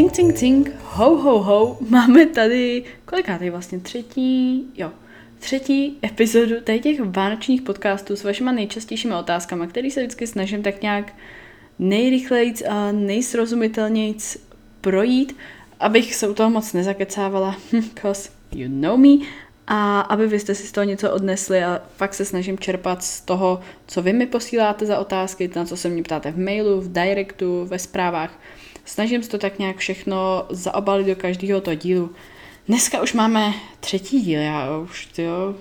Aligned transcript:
Cink, 0.00 0.12
cink, 0.12 0.34
cink, 0.34 0.70
ho, 0.82 1.16
ho, 1.16 1.42
ho, 1.42 1.78
máme 1.88 2.26
tady, 2.26 2.84
kolikátý 3.04 3.50
vlastně, 3.50 3.80
třetí, 3.80 4.66
jo, 4.74 4.90
třetí 5.38 5.98
epizodu 6.04 6.60
tady 6.64 6.80
těch 6.80 7.00
vánočních 7.00 7.62
podcastů 7.62 8.16
s 8.16 8.24
vašima 8.24 8.52
nejčastějšími 8.52 9.14
otázkami, 9.14 9.66
který 9.66 9.90
se 9.90 10.00
vždycky 10.00 10.26
snažím 10.26 10.62
tak 10.62 10.82
nějak 10.82 11.12
nejrychlejc 11.78 12.62
a 12.68 12.92
nejsrozumitelnějc 12.92 14.36
projít, 14.80 15.36
abych 15.80 16.14
se 16.14 16.28
u 16.28 16.34
toho 16.34 16.50
moc 16.50 16.72
nezakecávala, 16.72 17.56
cause 18.02 18.30
you 18.52 18.68
know 18.68 18.96
me, 18.96 19.26
a 19.66 20.00
aby 20.00 20.26
vy 20.26 20.40
jste 20.40 20.54
si 20.54 20.66
z 20.66 20.72
toho 20.72 20.84
něco 20.84 21.12
odnesli 21.12 21.64
a 21.64 21.82
fakt 21.96 22.14
se 22.14 22.24
snažím 22.24 22.58
čerpat 22.58 23.02
z 23.02 23.20
toho, 23.20 23.60
co 23.86 24.02
vy 24.02 24.12
mi 24.12 24.26
posíláte 24.26 24.86
za 24.86 24.98
otázky, 24.98 25.50
na 25.56 25.64
co 25.64 25.76
se 25.76 25.88
mě 25.88 26.02
ptáte 26.02 26.32
v 26.32 26.38
mailu, 26.38 26.80
v 26.80 26.92
directu, 26.92 27.66
ve 27.66 27.78
zprávách. 27.78 28.38
Snažím 28.90 29.22
se 29.22 29.30
to 29.30 29.38
tak 29.38 29.58
nějak 29.58 29.76
všechno 29.76 30.46
zaobalit 30.50 31.06
do 31.06 31.16
každého 31.16 31.60
toho 31.60 31.74
dílu. 31.74 32.10
Dneska 32.68 33.02
už 33.02 33.12
máme 33.12 33.54
třetí 33.80 34.20
díl, 34.20 34.40
já 34.40 34.78
už, 34.78 35.08
jo, 35.18 35.54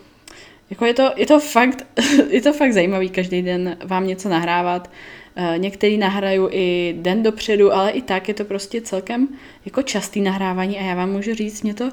jako 0.70 0.86
je 0.86 0.94
to, 0.94 1.12
je 1.16 1.26
to 1.26 1.40
fakt, 1.40 1.86
je 2.30 2.42
to 2.42 2.54
fakt 2.54 2.74
zajímavý 2.74 3.10
každý 3.10 3.42
den 3.42 3.78
vám 3.86 4.08
něco 4.08 4.30
nahrávat. 4.30 4.92
Eh, 5.36 5.58
některý 5.58 5.98
nahraju 5.98 6.50
i 6.52 6.96
den 6.98 7.24
dopředu, 7.24 7.74
ale 7.74 7.92
i 7.92 8.02
tak 8.02 8.28
je 8.28 8.34
to 8.34 8.46
prostě 8.46 8.82
celkem 8.82 9.28
jako 9.66 9.82
častý 9.82 10.22
nahrávání 10.22 10.80
a 10.80 10.84
já 10.84 10.96
vám 10.96 11.12
můžu 11.12 11.34
říct, 11.34 11.62
mě 11.62 11.74
to 11.74 11.90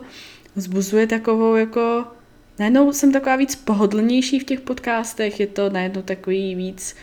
vzbuzuje 0.54 1.06
takovou 1.06 1.54
jako, 1.54 2.04
najednou 2.58 2.92
jsem 2.92 3.12
taková 3.12 3.36
víc 3.36 3.56
pohodlnější 3.56 4.40
v 4.40 4.44
těch 4.44 4.60
podcastech, 4.60 5.40
je 5.40 5.46
to 5.46 5.70
najednou 5.70 6.02
takový 6.02 6.54
víc 6.54 6.96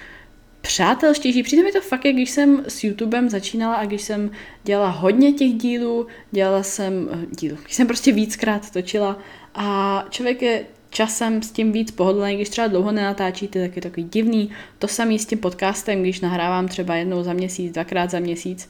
přátelštější. 0.63 1.43
Přijde 1.43 1.63
mi 1.63 1.71
to 1.71 1.81
fakt, 1.81 2.05
jak 2.05 2.15
když 2.15 2.29
jsem 2.29 2.63
s 2.67 2.83
YouTubem 2.83 3.29
začínala 3.29 3.75
a 3.75 3.85
když 3.85 4.01
jsem 4.01 4.31
dělala 4.63 4.89
hodně 4.89 5.33
těch 5.33 5.53
dílů, 5.53 6.07
dělala 6.31 6.63
jsem 6.63 7.09
eh, 7.13 7.25
dílů, 7.31 7.57
když 7.63 7.75
jsem 7.75 7.87
prostě 7.87 8.11
víckrát 8.11 8.71
točila 8.71 9.19
a 9.55 10.05
člověk 10.09 10.41
je 10.41 10.65
časem 10.89 11.41
s 11.41 11.51
tím 11.51 11.71
víc 11.71 11.91
pohodlný, 11.91 12.35
když 12.35 12.49
třeba 12.49 12.67
dlouho 12.67 12.91
nenatáčíte, 12.91 13.61
tak 13.61 13.75
je 13.75 13.81
takový 13.81 14.03
divný. 14.03 14.51
To 14.79 14.87
samé 14.87 15.19
s 15.19 15.25
tím 15.25 15.37
podcastem, 15.37 16.01
když 16.01 16.21
nahrávám 16.21 16.67
třeba 16.67 16.95
jednou 16.95 17.23
za 17.23 17.33
měsíc, 17.33 17.73
dvakrát 17.73 18.11
za 18.11 18.19
měsíc, 18.19 18.69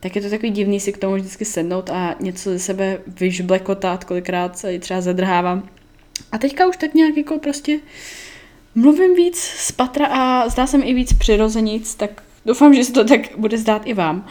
tak 0.00 0.16
je 0.16 0.22
to 0.22 0.30
takový 0.30 0.50
divný 0.50 0.80
si 0.80 0.92
k 0.92 0.98
tomu 0.98 1.14
vždycky 1.14 1.44
sednout 1.44 1.90
a 1.90 2.16
něco 2.20 2.50
ze 2.50 2.58
sebe 2.58 2.98
vyžblekotat, 3.06 4.04
kolikrát 4.04 4.58
se 4.58 4.78
třeba 4.78 5.00
zadrhávám. 5.00 5.68
A 6.32 6.38
teďka 6.38 6.66
už 6.66 6.76
tak 6.76 6.94
nějak 6.94 7.16
jako 7.16 7.38
prostě 7.38 7.78
mluvím 8.74 9.14
víc 9.14 9.38
z 9.38 9.72
patra 9.72 10.06
a 10.06 10.48
zdá 10.48 10.66
se 10.66 10.78
mi 10.78 10.84
i 10.84 10.94
víc 10.94 11.12
přirozenic, 11.12 11.94
tak 11.94 12.22
doufám, 12.46 12.74
že 12.74 12.84
se 12.84 12.92
to 12.92 13.04
tak 13.04 13.20
bude 13.36 13.58
zdát 13.58 13.82
i 13.84 13.94
vám. 13.94 14.26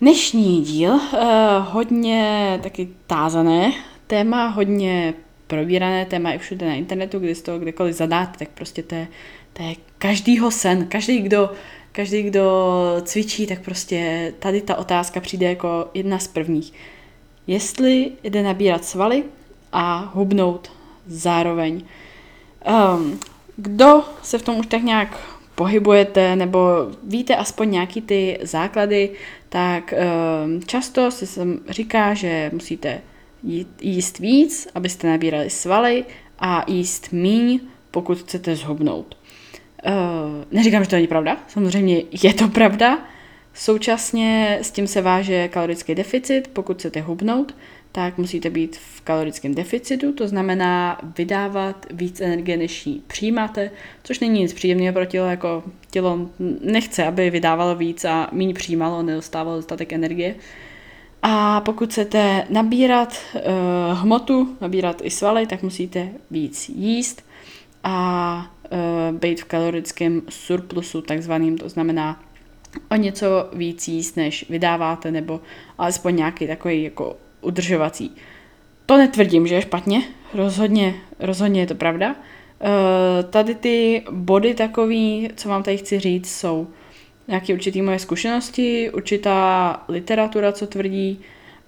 Dnešní 0.00 0.62
díl, 0.62 0.92
uh, 0.92 1.00
hodně 1.60 2.58
taky 2.62 2.88
tázané 3.06 3.72
téma, 4.06 4.48
hodně 4.48 5.14
probírané 5.46 6.06
téma 6.06 6.32
i 6.32 6.38
všude 6.38 6.66
na 6.66 6.74
internetu, 6.74 7.18
kde 7.18 7.34
z 7.34 7.42
toho 7.42 7.58
kdekoliv 7.58 7.94
zadáte, 7.94 8.38
tak 8.38 8.48
prostě 8.48 8.82
to 8.82 8.94
je, 8.94 9.08
to 9.52 9.62
je 9.62 9.74
každýho 9.98 10.50
sen. 10.50 10.86
Každý, 10.86 11.18
kdo, 11.18 11.50
každý, 11.92 12.22
kdo 12.22 12.76
cvičí, 13.02 13.46
tak 13.46 13.60
prostě 13.60 14.32
tady 14.38 14.60
ta 14.60 14.76
otázka 14.76 15.20
přijde 15.20 15.46
jako 15.46 15.88
jedna 15.94 16.18
z 16.18 16.28
prvních. 16.28 16.72
Jestli 17.46 18.12
jde 18.22 18.42
nabírat 18.42 18.84
svaly 18.84 19.24
a 19.72 20.10
hubnout 20.14 20.72
zároveň. 21.06 21.82
Um, 22.94 23.20
kdo 23.62 24.04
se 24.22 24.38
v 24.38 24.42
tom 24.42 24.58
už 24.58 24.66
tak 24.66 24.82
nějak 24.82 25.20
pohybujete 25.54 26.36
nebo 26.36 26.60
víte 27.02 27.36
aspoň 27.36 27.70
nějaký 27.70 28.00
ty 28.02 28.38
základy, 28.42 29.10
tak 29.48 29.94
um, 29.94 30.62
často 30.62 31.10
se 31.10 31.26
sem 31.26 31.60
říká, 31.68 32.14
že 32.14 32.50
musíte 32.52 33.00
jíst 33.80 34.18
víc, 34.18 34.68
abyste 34.74 35.08
nabírali 35.08 35.50
svaly 35.50 36.04
a 36.38 36.64
jíst 36.66 37.12
míň, 37.12 37.60
pokud 37.90 38.18
chcete 38.18 38.56
zhubnout. 38.56 39.16
Uh, 39.86 39.92
neříkám, 40.50 40.84
že 40.84 40.90
to 40.90 40.96
není 40.96 41.06
pravda, 41.06 41.36
samozřejmě 41.48 42.02
je 42.22 42.34
to 42.34 42.48
pravda. 42.48 42.98
Současně 43.54 44.58
s 44.62 44.70
tím 44.70 44.86
se 44.86 45.02
váže 45.02 45.48
kalorický 45.48 45.94
deficit, 45.94 46.48
pokud 46.52 46.78
chcete 46.78 47.00
hubnout, 47.00 47.54
tak 47.92 48.18
musíte 48.18 48.50
být 48.50 48.76
v 48.76 49.00
kalorickém 49.00 49.54
deficitu, 49.54 50.12
to 50.12 50.28
znamená 50.28 51.00
vydávat 51.18 51.86
víc 51.90 52.20
energie, 52.20 52.56
než 52.56 52.86
ji 52.86 53.00
přijímáte, 53.06 53.70
což 54.02 54.20
není 54.20 54.40
nic 54.40 54.52
příjemného 54.52 54.92
pro 54.92 55.04
tělo, 55.04 55.26
jako 55.26 55.62
tělo 55.90 56.30
nechce, 56.60 57.04
aby 57.06 57.30
vydávalo 57.30 57.74
víc 57.74 58.04
a 58.04 58.28
méně 58.32 58.54
přijímalo, 58.54 59.02
nedostávalo 59.02 59.56
dostatek 59.56 59.92
energie. 59.92 60.34
A 61.22 61.60
pokud 61.60 61.90
chcete 61.90 62.46
nabírat 62.50 63.16
uh, 63.34 63.40
hmotu, 63.98 64.56
nabírat 64.60 65.00
i 65.04 65.10
svaly, 65.10 65.46
tak 65.46 65.62
musíte 65.62 66.08
víc 66.30 66.68
jíst 66.68 67.24
a 67.84 68.52
uh, 68.72 69.18
být 69.18 69.40
v 69.40 69.44
kalorickém 69.44 70.22
surplusu 70.28 71.02
takzvaným, 71.02 71.58
to 71.58 71.68
znamená 71.68 72.22
o 72.90 72.96
něco 72.96 73.26
víc 73.52 73.88
jíst, 73.88 74.16
než 74.16 74.46
vydáváte, 74.50 75.10
nebo 75.10 75.40
alespoň 75.78 76.16
nějaký 76.16 76.46
takový 76.46 76.82
jako 76.82 77.16
udržovací. 77.40 78.16
To 78.86 78.96
netvrdím, 78.96 79.46
že 79.46 79.54
je 79.54 79.62
špatně, 79.62 80.02
rozhodně, 80.34 80.94
rozhodně 81.18 81.60
je 81.60 81.66
to 81.66 81.74
pravda. 81.74 82.14
Uh, 82.14 83.30
tady 83.30 83.54
ty 83.54 84.04
body 84.10 84.54
takový, 84.54 85.28
co 85.36 85.48
vám 85.48 85.62
tady 85.62 85.76
chci 85.76 85.98
říct, 85.98 86.30
jsou 86.30 86.68
nějaké 87.28 87.52
určitý 87.52 87.82
moje 87.82 87.98
zkušenosti, 87.98 88.90
určitá 88.90 89.84
literatura, 89.88 90.52
co 90.52 90.66
tvrdí, 90.66 91.20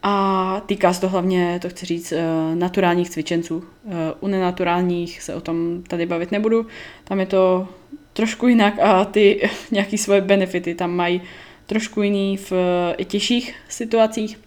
a 0.03 0.63
týká 0.67 0.93
se 0.93 1.01
to 1.01 1.09
hlavně, 1.09 1.59
to 1.63 1.69
chci 1.69 1.87
říct, 1.87 2.13
eh, 2.13 2.25
naturálních 2.55 3.11
cvičenců. 3.11 3.65
Eh, 3.87 3.91
u 4.21 4.27
nenaturálních 4.27 5.23
se 5.23 5.35
o 5.35 5.41
tom 5.41 5.83
tady 5.89 6.07
bavit 6.07 6.33
nebudu, 6.33 6.67
tam 7.05 7.21
je 7.21 7.27
to 7.27 7.69
trošku 8.13 8.49
jinak 8.49 8.79
a 8.79 9.05
ty 9.05 9.49
nějaký 9.71 9.99
svoje 9.99 10.21
benefity 10.21 10.75
tam 10.75 10.91
mají 10.97 11.23
trošku 11.67 12.03
jiný 12.03 12.37
v 12.37 12.53
těžších 13.05 13.55
situacích, 13.69 14.39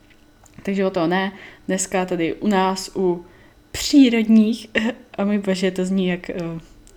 takže 0.66 0.86
o 0.86 0.90
to 0.90 1.08
ne. 1.08 1.32
Dneska 1.68 2.06
tady 2.06 2.34
u 2.34 2.48
nás, 2.48 2.92
u 2.96 3.26
přírodních, 3.72 4.68
a 5.18 5.24
mi 5.24 5.40
bože, 5.40 5.72
to 5.72 5.86
zní 5.86 6.08
jak 6.08 6.30
eh, 6.30 6.36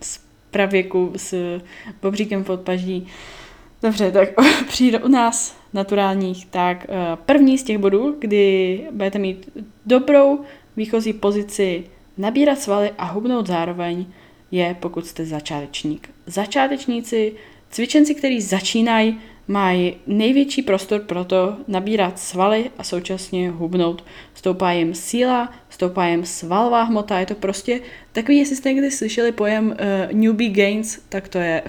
z 0.03 0.21
pravěku 0.51 1.12
s 1.17 1.61
bobříkem 2.03 2.45
pod 2.45 2.61
paží, 2.61 3.06
Dobře, 3.83 4.12
tak 4.12 4.29
přijde 4.69 4.99
u 4.99 5.09
nás 5.09 5.56
naturálních, 5.73 6.47
tak 6.47 6.87
eh, 6.89 7.17
první 7.27 7.59
z 7.59 7.62
těch 7.62 7.79
bodů, 7.79 8.17
kdy 8.19 8.81
budete 8.91 9.19
mít 9.19 9.49
dobrou 9.87 10.41
výchozí 10.77 11.12
pozici 11.12 11.85
nabírat 12.19 12.59
svaly 12.59 12.91
a 12.99 13.05
hubnout 13.05 13.47
zároveň, 13.47 14.06
je 14.50 14.77
pokud 14.81 15.06
jste 15.06 15.25
začátečník. 15.25 16.11
Začátečníci, 16.27 17.33
cvičenci, 17.71 18.15
kteří 18.15 18.41
začínají, 18.41 19.21
mají 19.48 19.97
největší 20.06 20.62
prostor 20.62 21.00
pro 21.00 21.25
to 21.25 21.56
nabírat 21.69 22.19
svaly 22.19 22.70
a 22.78 22.84
současně 22.84 23.50
hubnout. 23.50 24.04
Stoupá 24.34 24.72
jim 24.72 24.94
síla, 24.94 25.53
stoupá 25.70 26.06
jim 26.06 26.25
svalová 26.25 26.82
hmota, 26.82 27.19
je 27.19 27.26
to 27.26 27.34
prostě 27.34 27.81
takový, 28.12 28.38
jestli 28.38 28.56
jste 28.56 28.72
někdy 28.72 28.91
slyšeli 28.91 29.32
pojem 29.32 29.66
uh, 29.66 29.75
newbie 30.12 30.50
gains, 30.50 30.98
tak 31.08 31.28
to 31.28 31.38
je, 31.38 31.62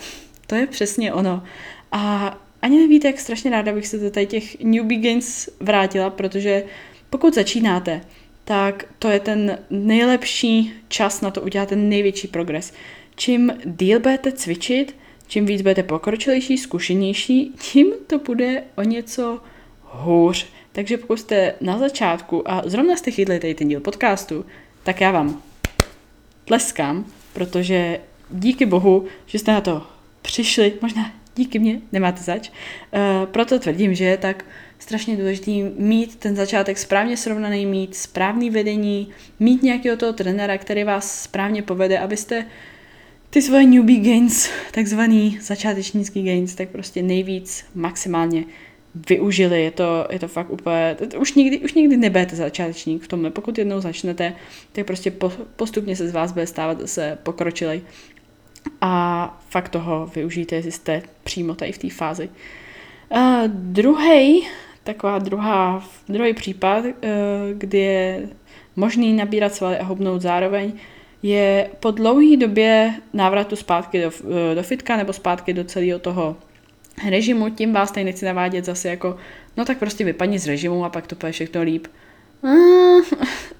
to 0.47 0.55
je 0.55 0.67
přesně 0.67 1.13
ono. 1.13 1.43
A 1.91 2.37
ani 2.61 2.79
nevíte, 2.79 3.07
jak 3.07 3.19
strašně 3.19 3.51
ráda 3.51 3.73
bych 3.73 3.87
se 3.87 3.97
do 3.97 4.11
tady 4.11 4.25
těch 4.25 4.59
newbie 4.59 5.01
gains 5.01 5.49
vrátila, 5.59 6.09
protože 6.09 6.63
pokud 7.09 7.35
začínáte, 7.35 8.01
tak 8.43 8.85
to 8.99 9.09
je 9.09 9.19
ten 9.19 9.59
nejlepší 9.69 10.73
čas 10.87 11.21
na 11.21 11.31
to 11.31 11.41
udělat 11.41 11.69
ten 11.69 11.89
největší 11.89 12.27
progres. 12.27 12.73
Čím 13.15 13.53
díl 13.65 13.99
budete 13.99 14.31
cvičit, 14.31 14.95
čím 15.29 15.45
víc 15.45 15.61
budete 15.61 15.83
pokročilejší, 15.83 16.57
zkušenější, 16.57 17.53
tím 17.59 17.87
to 18.07 18.19
bude 18.19 18.63
o 18.75 18.83
něco 18.83 19.39
hůř. 19.83 20.47
Takže 20.71 20.97
pokud 20.97 21.19
jste 21.19 21.53
na 21.61 21.77
začátku 21.77 22.51
a 22.51 22.61
zrovna 22.65 22.95
jste 22.95 23.11
chytli 23.11 23.39
tady 23.39 23.55
ten 23.55 23.67
díl 23.67 23.79
podcastu, 23.79 24.45
tak 24.83 25.01
já 25.01 25.11
vám 25.11 25.41
tleskám, 26.45 27.05
protože 27.33 27.99
díky 28.29 28.65
bohu, 28.65 29.05
že 29.25 29.39
jste 29.39 29.51
na 29.51 29.61
to 29.61 29.87
přišli, 30.21 30.73
možná 30.81 31.11
díky 31.35 31.59
mě, 31.59 31.81
nemáte 31.91 32.23
zač. 32.23 32.49
Uh, 32.49 33.25
proto 33.25 33.59
tvrdím, 33.59 33.95
že 33.95 34.05
je 34.05 34.17
tak 34.17 34.45
strašně 34.79 35.17
důležitý 35.17 35.63
mít 35.63 36.15
ten 36.15 36.35
začátek 36.35 36.77
správně 36.77 37.17
srovnaný, 37.17 37.65
mít 37.65 37.95
správný 37.95 38.49
vedení, 38.49 39.09
mít 39.39 39.63
nějakého 39.63 39.97
toho 39.97 40.13
trenéra, 40.13 40.57
který 40.57 40.83
vás 40.83 41.21
správně 41.23 41.61
povede, 41.61 41.99
abyste 41.99 42.45
ty 43.29 43.41
svoje 43.41 43.65
newbie 43.65 43.99
gains, 43.99 44.49
takzvaný 44.71 45.37
začátečnický 45.41 46.23
gains, 46.23 46.55
tak 46.55 46.69
prostě 46.69 47.03
nejvíc 47.03 47.65
maximálně 47.75 48.43
využili. 49.09 49.63
Je 49.63 49.71
to, 49.71 50.07
je 50.09 50.19
to 50.19 50.27
fakt 50.27 50.49
úplně, 50.49 50.97
už 51.17 51.33
nikdy, 51.33 51.59
už 51.59 51.73
nikdy 51.73 51.97
nebudete 51.97 52.35
začátečník 52.35 53.03
v 53.03 53.07
tomhle. 53.07 53.31
Pokud 53.31 53.57
jednou 53.57 53.81
začnete, 53.81 54.33
tak 54.71 54.85
prostě 54.85 55.11
po, 55.11 55.31
postupně 55.55 55.95
se 55.95 56.07
z 56.07 56.11
vás 56.11 56.31
bude 56.31 56.47
stávat 56.47 56.79
zase 56.79 57.17
pokročilej 57.23 57.81
a 58.81 59.43
fakt 59.49 59.69
toho 59.69 60.11
využijte, 60.15 60.55
jestli 60.55 60.71
jste 60.71 61.01
přímo 61.23 61.55
tady 61.55 61.71
v 61.71 61.77
té 61.77 61.89
fázi. 61.89 62.29
Uh, 63.09 63.47
druhý 63.47 64.47
taková 64.83 65.19
druhá, 65.19 65.83
druhý 66.09 66.33
případ, 66.33 66.85
eh, 66.85 66.93
kdy 67.53 67.77
je 67.77 68.29
možný 68.75 69.13
nabírat 69.13 69.55
svaly 69.55 69.77
a 69.77 69.83
hubnout 69.83 70.21
zároveň, 70.21 70.73
je 71.23 71.69
po 71.79 71.91
dlouhé 71.91 72.37
době 72.37 72.93
návratu 73.13 73.55
zpátky 73.55 74.01
do, 74.01 74.11
eh, 74.51 74.55
do 74.55 74.63
fitka 74.63 74.97
nebo 74.97 75.13
zpátky 75.13 75.53
do 75.53 75.63
celého 75.63 75.99
toho 75.99 76.37
režimu, 77.09 77.49
tím 77.49 77.73
vás 77.73 77.91
tady 77.91 78.03
nechci 78.03 78.25
navádět 78.25 78.65
zase 78.65 78.89
jako, 78.89 79.17
no 79.57 79.65
tak 79.65 79.77
prostě 79.77 80.05
vypadni 80.05 80.39
z 80.39 80.47
režimu 80.47 80.85
a 80.85 80.89
pak 80.89 81.07
to 81.07 81.15
bude 81.15 81.31
všechno 81.31 81.61
líp. 81.61 81.87
Uh, 82.41 83.01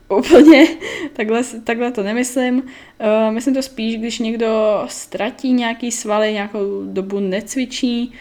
úplně, 0.17 0.67
takhle, 1.13 1.41
takhle 1.63 1.91
to 1.91 2.03
nemyslím. 2.03 2.56
Uh, 2.56 3.33
myslím 3.33 3.53
to 3.53 3.61
spíš, 3.61 3.97
když 3.97 4.19
někdo 4.19 4.83
ztratí 4.88 5.53
nějaký 5.53 5.91
svaly, 5.91 6.33
nějakou 6.33 6.83
dobu 6.85 7.19
necvičí, 7.19 8.13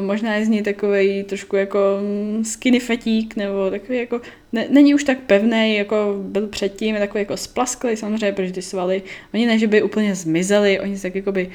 možná 0.00 0.34
je 0.34 0.44
z 0.46 0.48
ní 0.48 0.62
takový 0.62 1.22
trošku 1.22 1.56
jako 1.56 1.78
mm, 2.02 2.44
skinny 2.44 2.80
fetík, 2.80 3.36
nebo 3.36 3.70
takový 3.70 3.98
jako, 3.98 4.20
ne, 4.52 4.66
není 4.70 4.94
už 4.94 5.04
tak 5.04 5.18
pevný, 5.18 5.76
jako 5.76 6.16
byl 6.18 6.46
předtím, 6.46 6.94
je 6.94 7.00
takový 7.00 7.20
jako 7.20 7.36
splasklý 7.36 7.96
samozřejmě, 7.96 8.32
protože 8.32 8.52
ty 8.52 8.62
svaly, 8.62 9.02
oni 9.34 9.46
ne, 9.46 9.58
že 9.58 9.66
by 9.66 9.82
úplně 9.82 10.14
zmizely, 10.14 10.80
oni 10.80 10.96
se 10.96 11.02
tak 11.02 11.14
jako 11.14 11.32
by 11.32 11.50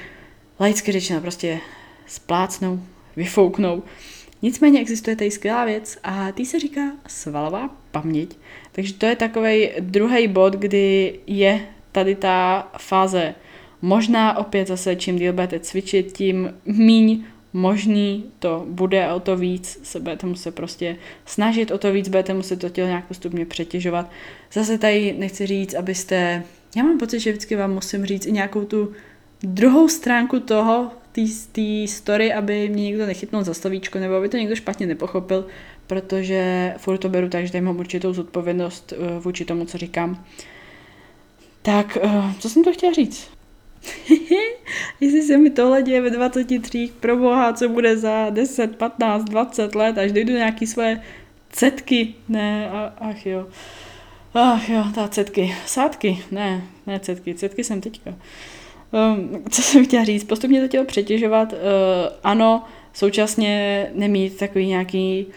laicky 0.59 0.91
řečeno 0.91 1.21
prostě 1.21 1.59
splácnou, 2.07 2.79
vyfouknou. 3.15 3.83
Nicméně 4.41 4.79
existuje 4.79 5.15
tady 5.15 5.31
skvělá 5.31 5.65
věc 5.65 5.97
a 6.03 6.31
tý 6.31 6.45
se 6.45 6.59
říká 6.59 6.81
svalová 7.07 7.69
paměť. 7.91 8.37
Takže 8.71 8.93
to 8.93 9.05
je 9.05 9.15
takový 9.15 9.69
druhý 9.79 10.27
bod, 10.27 10.53
kdy 10.53 11.19
je 11.27 11.61
tady 11.91 12.15
ta 12.15 12.67
fáze 12.77 13.35
možná 13.81 14.37
opět 14.37 14.67
zase, 14.67 14.95
čím 14.95 15.19
díl 15.19 15.33
budete 15.33 15.59
cvičit, 15.59 16.11
tím 16.11 16.53
míň 16.65 17.23
možný 17.55 18.23
to 18.39 18.65
bude 18.69 19.05
a 19.05 19.15
o 19.15 19.19
to 19.19 19.37
víc 19.37 19.79
se 19.83 19.99
budete 19.99 20.27
muset 20.27 20.55
prostě 20.55 20.97
snažit, 21.25 21.71
o 21.71 21.77
to 21.77 21.91
víc 21.91 22.09
budete 22.09 22.33
muset 22.33 22.59
to 22.59 22.69
tělo 22.69 22.87
nějak 22.87 23.07
postupně 23.07 23.45
přetěžovat. 23.45 24.11
Zase 24.53 24.77
tady 24.77 25.15
nechci 25.17 25.47
říct, 25.47 25.73
abyste, 25.73 26.43
já 26.75 26.83
mám 26.83 26.97
pocit, 26.97 27.19
že 27.19 27.31
vždycky 27.31 27.55
vám 27.55 27.73
musím 27.73 28.05
říct 28.05 28.25
i 28.25 28.31
nějakou 28.31 28.65
tu 28.65 28.91
druhou 29.43 29.87
stránku 29.87 30.39
toho, 30.39 30.91
té 31.51 31.87
story, 31.87 32.33
aby 32.33 32.69
mě 32.69 32.83
někdo 32.83 33.05
nechytnul 33.05 33.43
za 33.43 33.53
slovíčko, 33.53 33.99
nebo 33.99 34.15
aby 34.15 34.29
to 34.29 34.37
někdo 34.37 34.55
špatně 34.55 34.87
nepochopil, 34.87 35.47
protože 35.87 36.73
furt 36.77 36.97
to 36.97 37.09
beru 37.09 37.29
tak, 37.29 37.45
že 37.45 37.51
tady 37.51 37.61
mám 37.61 37.79
určitou 37.79 38.13
zodpovědnost 38.13 38.93
uh, 38.97 39.23
vůči 39.23 39.45
tomu, 39.45 39.65
co 39.65 39.77
říkám. 39.77 40.25
Tak, 41.61 41.97
uh, 42.03 42.33
co 42.39 42.49
jsem 42.49 42.63
to 42.63 42.73
chtěla 42.73 42.93
říct? 42.93 43.29
Jestli 45.01 45.21
se 45.21 45.37
mi 45.37 45.49
tohle 45.49 45.81
děje 45.81 46.01
ve 46.01 46.09
23, 46.09 46.89
pro 46.99 47.17
boha, 47.17 47.53
co 47.53 47.69
bude 47.69 47.97
za 47.97 48.29
10, 48.29 48.75
15, 48.75 49.23
20 49.23 49.75
let, 49.75 49.97
až 49.97 50.11
dojdu 50.11 50.33
nějaký 50.33 50.67
své 50.67 51.01
cetky, 51.49 52.13
ne, 52.29 52.69
a, 52.69 52.93
ach 52.97 53.25
jo. 53.25 53.47
Ach 54.33 54.69
jo, 54.69 54.83
ta 54.95 55.07
cetky, 55.07 55.55
sádky, 55.65 56.23
ne, 56.31 56.63
ne 56.87 56.99
cetky, 56.99 57.35
cetky 57.35 57.63
jsem 57.63 57.81
teďka. 57.81 58.13
Um, 58.91 59.43
co 59.49 59.61
jsem 59.61 59.85
chtěla 59.85 60.03
říct, 60.03 60.23
postupně 60.23 60.61
to 60.61 60.67
tělo 60.67 60.85
přetěžovat, 60.85 61.53
uh, 61.53 61.59
ano, 62.23 62.63
současně 62.93 63.87
nemít 63.93 64.37
takový 64.37 64.67
nějaký 64.67 65.27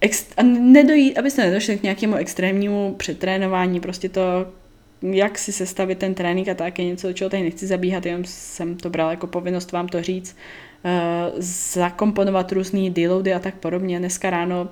ex- 0.00 0.32
a 0.36 0.42
nedojít, 0.42 1.18
abyste 1.18 1.44
nedošli 1.44 1.78
k 1.78 1.82
nějakému 1.82 2.14
extrémnímu 2.14 2.94
přetrénování, 2.98 3.80
prostě 3.80 4.08
to, 4.08 4.20
jak 5.02 5.38
si 5.38 5.52
sestavit 5.52 5.98
ten 5.98 6.14
trénink 6.14 6.48
a 6.48 6.54
tak 6.54 6.78
je 6.78 6.84
něco, 6.84 7.06
do 7.06 7.12
čeho 7.12 7.30
tady 7.30 7.42
nechci 7.42 7.66
zabíhat, 7.66 8.06
jenom 8.06 8.24
jsem 8.24 8.76
to 8.76 8.90
brala 8.90 9.10
jako 9.10 9.26
povinnost 9.26 9.72
vám 9.72 9.88
to 9.88 10.02
říct, 10.02 10.36
uh, 10.84 10.90
zakomponovat 11.72 12.52
různý 12.52 12.90
deloady 12.90 13.34
a 13.34 13.38
tak 13.38 13.54
podobně. 13.54 13.98
Dneska 13.98 14.30
ráno 14.30 14.68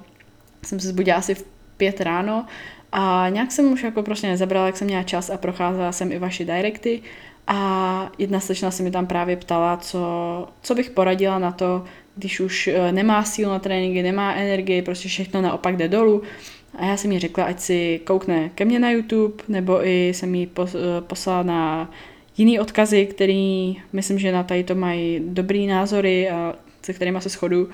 jsem 0.65 0.81
se 0.81 0.89
zbudila 0.89 1.19
asi 1.19 1.35
v 1.35 1.45
pět 1.77 2.01
ráno 2.01 2.47
a 2.93 3.27
nějak 3.29 3.53
jsem 3.53 3.73
už 3.73 3.83
jako 3.83 4.03
prostě 4.03 4.27
nezabrala, 4.27 4.67
jak 4.67 4.77
jsem 4.77 4.87
měla 4.87 5.03
čas 5.03 5.31
a 5.31 5.37
procházela 5.37 5.93
jsem 5.93 6.13
i 6.13 6.19
vaše 6.19 6.45
directy 6.45 7.03
a 7.47 8.13
jedna 8.19 8.41
slečna 8.41 8.71
se 8.71 8.83
mi 8.83 8.91
tam 8.91 9.07
právě 9.07 9.37
ptala, 9.37 9.77
co, 9.77 10.49
co 10.63 10.75
bych 10.75 10.91
poradila 10.91 11.39
na 11.39 11.53
to, 11.53 11.85
když 12.17 12.41
už 12.41 12.69
eh, 12.69 12.93
nemá 12.93 13.25
sílu 13.25 13.51
na 13.51 13.59
tréninky, 13.59 14.03
nemá 14.03 14.35
energii, 14.35 14.83
prostě 14.83 15.09
všechno 15.09 15.43
naopak 15.43 15.77
jde 15.77 15.89
dolů. 15.89 16.23
A 16.75 16.85
já 16.85 16.97
jsem 16.97 17.13
jí 17.13 17.19
řekla, 17.19 17.45
ať 17.45 17.61
si 17.61 18.01
koukne 18.05 18.49
ke 18.55 18.65
mně 18.65 18.79
na 18.79 18.91
YouTube, 18.91 19.45
nebo 19.49 19.87
i 19.87 20.09
jsem 20.09 20.35
jí 20.35 20.51
eh, 20.59 20.67
poslala 21.01 21.43
na 21.43 21.91
jiný 22.37 22.61
odkazy, 22.61 23.07
který 23.07 23.77
myslím, 23.93 24.19
že 24.19 24.33
na 24.33 24.43
tady 24.43 24.65
to 24.65 24.75
mají 24.75 25.21
dobrý 25.25 25.67
názory 25.67 26.31
a 26.31 26.55
se 26.83 26.93
kterými 26.93 27.21
se 27.21 27.29
shodu, 27.29 27.69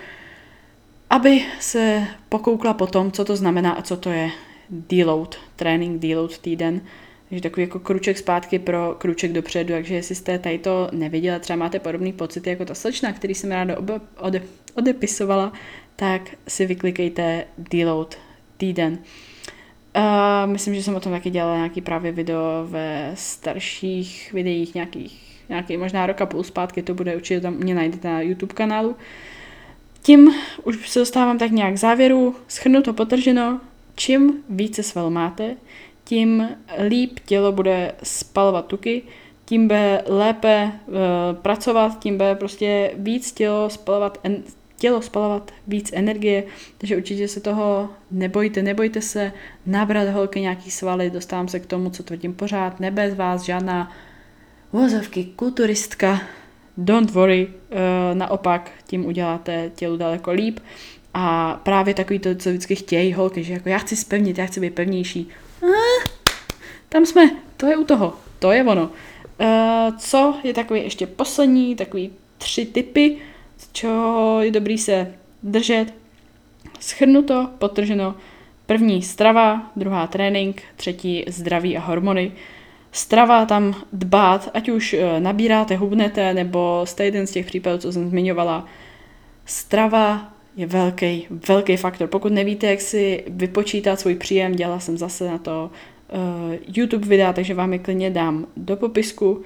aby 1.11 1.43
se 1.61 2.05
pokoukla 2.29 2.75
po 2.75 2.87
tom, 2.87 3.13
co 3.13 3.25
to 3.25 3.37
znamená 3.37 3.73
a 3.73 3.83
co 3.83 3.97
to 3.97 4.11
je 4.11 4.31
deload, 4.71 5.37
trénink 5.57 6.03
deload 6.03 6.39
týden. 6.39 6.81
Takže 7.29 7.43
takový 7.43 7.63
jako 7.63 7.79
kruček 7.79 8.19
zpátky 8.19 8.59
pro 8.59 8.95
kruček 8.99 9.33
dopředu, 9.33 9.73
takže 9.73 9.95
jestli 9.95 10.15
jste 10.15 10.39
tady 10.39 10.59
to 10.59 10.89
neviděli, 10.93 11.41
třeba 11.41 11.57
máte 11.57 11.79
podobný 11.79 12.13
pocity 12.13 12.51
jako 12.51 12.65
ta 12.65 12.75
slečna, 12.75 13.13
který 13.13 13.35
jsem 13.35 13.51
ráda 13.51 13.77
ode, 14.19 14.43
odepisovala, 14.75 15.53
tak 15.97 16.31
si 16.49 16.67
vyklikejte 16.67 17.45
deload 17.59 18.19
týden. 18.57 18.99
Uh, 19.97 20.53
myslím, 20.53 20.75
že 20.75 20.83
jsem 20.83 20.95
o 20.95 21.01
tom 21.01 21.13
taky 21.13 21.31
dělala 21.31 21.57
nějaký 21.57 21.81
právě 21.81 22.13
video 22.13 22.41
ve 22.65 23.13
starších 23.15 24.33
videích, 24.33 24.75
nějakých, 24.75 25.43
nějaký 25.49 25.77
možná 25.77 26.07
roka 26.07 26.27
půl 26.27 26.43
zpátky, 26.43 26.83
to 26.83 26.95
bude 26.95 27.17
určitě 27.17 27.41
tam 27.41 27.55
mě 27.55 27.75
najdete 27.75 28.09
na 28.09 28.21
YouTube 28.21 28.55
kanálu. 28.55 28.97
Tím 30.03 30.35
už 30.63 30.89
se 30.89 30.99
dostávám 30.99 31.39
tak 31.39 31.51
nějak 31.51 31.75
k 31.75 31.79
závěru, 31.79 32.35
schrnuto, 32.49 32.93
potrženo, 32.93 33.61
čím 33.95 34.33
více 34.49 34.83
sval 34.83 35.11
máte, 35.11 35.57
tím 36.05 36.49
líp 36.89 37.21
tělo 37.27 37.53
bude 37.53 37.93
spalovat 38.03 38.67
tuky, 38.67 39.03
tím 39.45 39.67
bude 39.67 40.05
lépe 40.07 40.73
uh, 40.87 40.95
pracovat, 41.43 41.99
tím 41.99 42.17
bude 42.17 42.35
prostě 42.35 42.93
víc 42.97 43.33
tělo 43.33 43.71
spalovat, 43.71 44.19
en, 44.23 44.43
tělo 44.77 45.03
spalovat 45.03 45.53
víc 45.67 45.91
energie, 45.95 46.45
takže 46.79 46.97
určitě 46.97 47.29
se 47.29 47.41
toho 47.41 47.91
nebojte, 48.11 48.63
nebojte 48.63 49.01
se 49.01 49.33
nabrat 49.67 50.09
holky 50.09 50.41
nějaký 50.41 50.71
svaly, 50.71 51.11
dostávám 51.11 51.49
se 51.49 51.61
k 51.61 51.67
tomu, 51.67 51.91
co 51.91 52.03
tvrdím 52.03 52.35
pořád, 52.35 52.81
nebe 52.81 53.11
z 53.11 53.15
vás 53.15 53.43
žádná 53.43 53.93
vozovky 54.73 55.25
kulturistka, 55.25 56.21
don't 56.77 57.11
worry, 57.11 57.47
uh, 57.47 58.19
naopak 58.19 58.71
tím 58.87 59.07
uděláte 59.07 59.71
tělu 59.75 59.97
daleko 59.97 60.33
líp. 60.33 60.61
A 61.15 61.55
právě 61.63 61.95
takový 61.95 62.19
to, 62.19 62.35
co 62.35 62.51
vždycky 62.51 62.75
chtějí 62.75 63.13
holky, 63.13 63.45
že 63.45 63.53
jako 63.53 63.69
já 63.69 63.79
chci 63.79 63.97
spevnit, 63.97 64.39
já 64.39 64.47
chci 64.47 64.61
být 64.61 64.75
pevnější, 64.75 65.29
tam 66.89 67.07
jsme, 67.07 67.31
to 67.57 67.67
je 67.67 67.77
u 67.77 67.85
toho, 67.85 68.15
to 68.39 68.53
je 68.53 68.65
ono. 68.65 68.83
Uh, 68.83 69.97
co 69.99 70.35
je 70.45 70.55
takový 70.55 70.83
ještě 70.83 71.07
poslední, 71.07 71.77
takový 71.77 72.11
tři 72.39 72.67
typy, 72.67 73.19
z 73.57 73.73
čeho 73.73 74.39
je 74.43 74.51
dobrý 74.51 74.79
se 74.79 75.15
držet. 75.43 75.95
Schrnuto, 76.81 77.51
potrženo, 77.59 78.15
první 78.67 79.03
strava, 79.03 79.71
druhá 79.77 80.07
trénink, 80.07 80.63
třetí 80.77 81.25
zdraví 81.29 81.77
a 81.77 81.81
hormony. 81.81 82.33
Strava 82.93 83.47
tam 83.47 83.75
dbát, 83.93 84.51
ať 84.55 84.69
už 84.69 84.93
eh, 84.95 85.21
nabíráte, 85.21 85.77
hubnete, 85.77 86.35
nebo 86.35 86.83
jste 86.85 87.05
jeden 87.05 87.27
z 87.27 87.31
těch 87.31 87.47
případů, 87.47 87.79
co 87.79 87.93
jsem 87.93 88.09
zmiňovala. 88.09 88.65
Strava 89.45 90.33
je 90.57 90.67
velký, 90.67 91.27
velký 91.49 91.77
faktor. 91.77 92.09
Pokud 92.09 92.33
nevíte, 92.33 92.67
jak 92.67 92.81
si 92.81 93.25
vypočítat 93.29 94.01
svůj 94.01 94.15
příjem, 94.15 94.53
dělala 94.53 94.81
jsem 94.81 94.99
zase 94.99 95.29
na 95.31 95.39
to 95.39 95.71
uh, 96.13 96.55
YouTube 96.77 97.07
videa, 97.07 97.33
takže 97.33 97.55
vám 97.55 97.73
je 97.73 97.79
klidně 97.79 98.11
dám 98.11 98.47
do 98.57 98.77
popisku. 98.77 99.43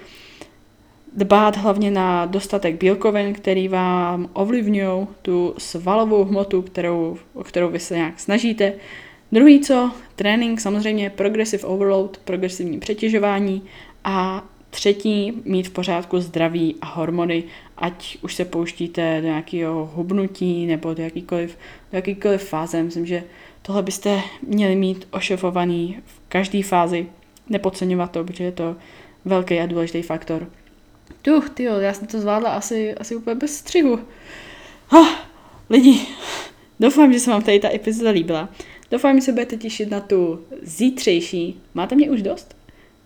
Dbát 1.17 1.57
hlavně 1.57 1.91
na 1.91 2.27
dostatek 2.27 2.81
bílkovin, 2.81 3.35
který 3.35 3.69
vám 3.69 4.31
ovlivňují 4.33 5.07
tu 5.23 5.55
svalovou 5.59 6.25
hmotu, 6.25 6.63
kterou, 6.63 7.19
o 7.35 7.45
kterou 7.45 7.69
vy 7.69 7.79
se 7.79 7.95
nějak 7.97 8.21
snažíte. 8.21 8.73
Druhý 9.33 9.61
co, 9.61 9.91
trénink, 10.17 10.61
samozřejmě 10.61 11.11
progressive 11.11 11.65
overload, 11.65 12.19
progresivní 12.25 12.81
přetěžování 12.81 13.63
a 14.05 14.45
Třetí, 14.71 15.33
mít 15.45 15.69
v 15.69 15.71
pořádku 15.71 16.21
zdraví 16.21 16.75
a 16.81 16.87
hormony, 16.87 17.45
ať 17.77 18.19
už 18.23 18.35
se 18.35 18.45
pouštíte 18.45 19.21
do 19.21 19.27
nějakého 19.27 19.91
hubnutí 19.95 20.67
nebo 20.67 20.95
do 20.95 21.03
jakýkoliv, 21.03 21.59
do 21.93 21.99
jakýkoliv 21.99 22.43
fáze. 22.43 22.83
Myslím, 22.83 23.07
že 23.07 23.25
tohle 23.63 23.83
byste 23.83 24.21
měli 24.43 24.77
mít 24.77 25.09
ošefovaný 25.11 25.99
v 26.05 26.21
každé 26.29 26.63
fázi. 26.63 27.07
Nepodceňovat 27.49 28.11
to, 28.11 28.25
protože 28.25 28.45
je 28.45 28.53
to 28.53 28.77
velký 29.25 29.61
a 29.61 29.67
důležitý 29.67 30.03
faktor. 30.03 30.47
Tu, 31.23 31.41
ty 31.41 31.63
já 31.63 31.93
jsem 31.93 32.07
to 32.07 32.21
zvládla 32.21 32.51
asi, 32.51 32.95
asi 32.95 33.17
úplně 33.17 33.35
bez 33.35 33.57
střihu. 33.57 34.01
Oh, 34.93 35.09
lidi, 35.71 36.01
doufám, 36.81 37.13
že 37.13 37.21
se 37.21 37.31
vám 37.31 37.43
tady 37.43 37.61
ta 37.61 37.75
epizoda 37.75 38.11
líbila. 38.11 38.49
Doufám, 38.91 39.17
že 39.17 39.23
se 39.23 39.33
budete 39.33 39.57
těšit 39.57 39.91
na 39.91 40.01
tu 40.01 40.45
zítřejší. 40.63 41.61
Máte 41.75 41.95
mě 41.95 42.11
už 42.11 42.23
dost? 42.23 42.57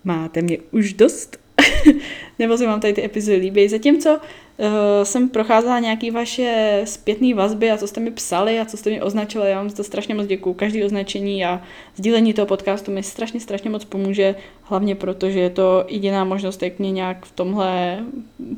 Máte 0.05 0.43
mě 0.43 0.59
už 0.71 0.93
dost? 0.93 1.44
nebo 2.39 2.59
se 2.59 2.67
vám 2.67 2.81
tady 2.81 2.93
ty 2.93 3.05
epizody 3.05 3.37
líbí. 3.37 3.69
Zatímco 3.69 4.11
uh, 4.11 4.67
jsem 5.03 5.29
procházela 5.29 5.79
nějaký 5.79 6.11
vaše 6.11 6.81
zpětné 6.85 7.35
vazby 7.35 7.71
a 7.71 7.77
co 7.77 7.87
jste 7.87 8.01
mi 8.01 8.11
psali 8.11 8.61
a 8.61 8.65
co 8.65 8.77
jste 8.77 8.91
mi 8.91 9.03
označili, 9.03 9.51
já 9.51 9.57
vám 9.57 9.71
to 9.71 9.85
strašně 9.85 10.15
moc 10.15 10.27
děkuju. 10.27 10.55
Každý 10.55 10.85
označení 10.85 11.45
a 11.45 11.63
sdílení 11.97 12.35
toho 12.35 12.47
podcastu 12.47 12.93
mi 12.93 13.03
strašně, 13.03 13.41
strašně 13.41 13.71
moc 13.71 13.85
pomůže, 13.85 14.35
hlavně 14.63 14.95
proto, 14.95 15.31
že 15.31 15.41
je 15.41 15.51
to 15.51 15.85
jediná 15.89 16.25
možnost, 16.25 16.63
jak 16.63 16.79
mě 16.79 16.91
nějak 16.91 17.27
v 17.27 17.33
tomhle 17.33 18.05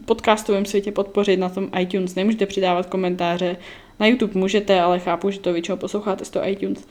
podcastovém 0.04 0.64
světě 0.64 0.92
podpořit 0.92 1.36
na 1.36 1.48
tom 1.48 1.68
iTunes. 1.80 2.14
Nemůžete 2.14 2.46
přidávat 2.46 2.86
komentáře, 2.86 3.56
na 4.00 4.06
YouTube 4.06 4.40
můžete, 4.40 4.80
ale 4.80 4.98
chápu, 4.98 5.30
že 5.30 5.40
to 5.40 5.52
většinou 5.52 5.76
posloucháte 5.76 6.24
z 6.24 6.30
toho 6.30 6.48
iTunes. 6.48 6.86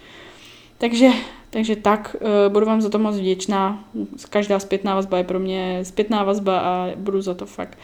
Takže, 0.77 1.09
takže 1.49 1.75
tak, 1.75 2.15
uh, 2.19 2.53
budu 2.53 2.65
vám 2.65 2.81
za 2.81 2.89
to 2.89 2.99
moc 2.99 3.15
vděčná. 3.15 3.89
Každá 4.29 4.59
zpětná 4.59 4.95
vazba 4.95 5.17
je 5.17 5.23
pro 5.23 5.39
mě 5.39 5.79
zpětná 5.83 6.23
vazba 6.23 6.59
a 6.59 6.91
budu 6.95 7.21
za 7.21 7.33
to 7.33 7.45
fakt 7.45 7.77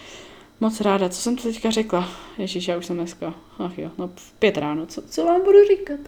moc 0.62 0.82
ráda. 0.82 1.10
Co 1.10 1.22
jsem 1.22 1.36
to 1.36 1.44
teďka 1.44 1.72
řekla? 1.72 2.10
Ježíš, 2.38 2.68
já 2.68 2.78
už 2.78 2.86
jsem 2.86 2.96
dneska. 2.96 3.34
Ach 3.60 3.78
jo, 3.78 3.92
no 3.98 4.10
v 4.16 4.34
pět 4.34 4.58
ráno. 4.58 4.86
Co, 4.86 5.02
co 5.02 5.26
vám 5.26 5.42
budu 5.44 5.58
říkat? 5.68 6.00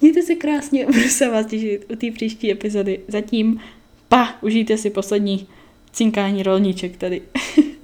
Mějte 0.00 0.22
se 0.22 0.34
krásně, 0.34 0.86
budu 0.92 1.08
se 1.08 1.30
vás 1.30 1.46
těšit 1.46 1.86
u 1.92 1.96
té 1.96 2.10
příští 2.10 2.50
epizody. 2.50 3.00
Zatím 3.08 3.60
pa, 4.08 4.34
užijte 4.40 4.76
si 4.76 4.90
poslední 4.90 5.46
cinkání 5.92 6.42
rolníček 6.42 6.96
tady. 6.96 7.22